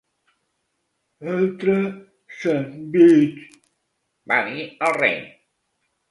[1.33, 1.75] "Altre
[2.37, 3.59] sandvitx!",
[4.31, 5.21] va dir el rei.